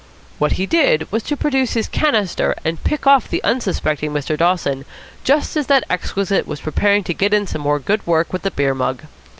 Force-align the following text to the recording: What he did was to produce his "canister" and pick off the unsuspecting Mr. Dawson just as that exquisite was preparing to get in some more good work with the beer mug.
What 0.39 0.53
he 0.53 0.65
did 0.65 1.05
was 1.11 1.21
to 1.25 1.37
produce 1.37 1.73
his 1.73 1.87
"canister" 1.87 2.55
and 2.65 2.83
pick 2.83 3.05
off 3.05 3.27
the 3.29 3.43
unsuspecting 3.43 4.09
Mr. 4.11 4.35
Dawson 4.35 4.83
just 5.23 5.55
as 5.55 5.67
that 5.67 5.83
exquisite 5.91 6.47
was 6.47 6.59
preparing 6.61 7.03
to 7.03 7.13
get 7.13 7.35
in 7.35 7.45
some 7.45 7.61
more 7.61 7.77
good 7.77 8.07
work 8.07 8.33
with 8.33 8.41
the 8.41 8.49
beer 8.49 8.73
mug. 8.73 9.03